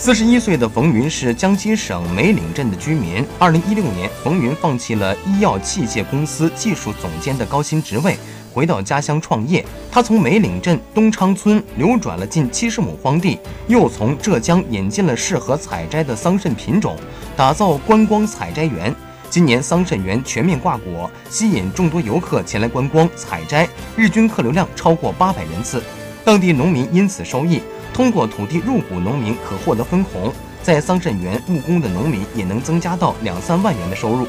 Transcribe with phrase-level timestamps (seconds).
[0.00, 3.22] 四十一岁的冯云是江西省梅岭镇的居民。
[3.38, 8.16] 二零一六年，冯云放弃了医药器械公司技术总监的高薪职位，
[8.50, 9.62] 回到家乡创业。
[9.92, 16.96] 他从梅岭镇东昌村流转了近七十亩荒地，又从浙江引进了适合采摘的桑葚品种，
[17.36, 18.96] 打造观光采摘园。
[19.28, 25.82] 今年桑葚园全面挂果，吸引众多游客前来观光采摘，日均客流量超过八百人次，
[26.24, 27.60] 当地农民因此受益。
[27.92, 30.32] 通过土地入股，农民可获得分红，
[30.62, 34.26] 在桑葚园务工的农民也能增加到两三万元的收入。